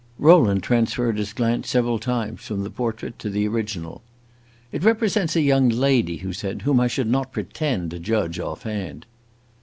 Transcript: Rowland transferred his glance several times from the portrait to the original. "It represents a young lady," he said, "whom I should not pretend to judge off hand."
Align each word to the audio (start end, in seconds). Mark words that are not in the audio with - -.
Rowland 0.17 0.63
transferred 0.63 1.19
his 1.19 1.31
glance 1.31 1.69
several 1.69 1.99
times 1.99 2.41
from 2.41 2.63
the 2.63 2.71
portrait 2.71 3.19
to 3.19 3.29
the 3.29 3.47
original. 3.47 4.01
"It 4.71 4.83
represents 4.83 5.35
a 5.35 5.41
young 5.43 5.69
lady," 5.69 6.17
he 6.17 6.33
said, 6.33 6.63
"whom 6.63 6.79
I 6.79 6.87
should 6.87 7.05
not 7.05 7.31
pretend 7.31 7.91
to 7.91 7.99
judge 7.99 8.39
off 8.39 8.63
hand." 8.63 9.05